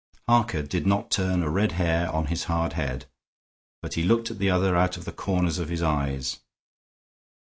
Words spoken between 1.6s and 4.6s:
hair on his hard head, but he looked at the